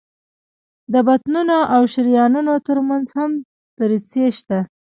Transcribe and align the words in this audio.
د 0.93 0.95
بطنونو 1.07 1.57
او 1.75 1.81
شریانونو 1.93 2.53
تر 2.67 2.77
منځ 2.87 3.05
هم 3.17 3.31
دریڅې 3.79 4.25
شته. 4.37 4.59